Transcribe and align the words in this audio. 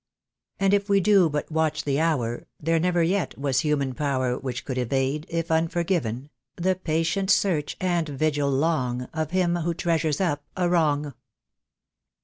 "And 0.59 0.73
if 0.73 0.89
we 0.89 0.99
do 0.99 1.29
but 1.29 1.51
watch 1.51 1.83
the 1.83 1.99
hour, 1.99 2.47
There 2.59 2.79
never 2.79 3.03
yet 3.03 3.37
was 3.37 3.59
human 3.59 3.93
power 3.93 4.35
Which 4.35 4.65
could 4.65 4.79
evade, 4.79 5.27
if 5.29 5.51
unforgiven, 5.51 6.31
The 6.55 6.73
patient 6.73 7.29
search 7.29 7.77
and 7.79 8.09
vigil 8.09 8.49
long 8.49 9.03
Of 9.13 9.29
him 9.29 9.57
who 9.57 9.75
treasures 9.75 10.19
up 10.19 10.43
a 10.57 10.67
wrong." 10.67 11.13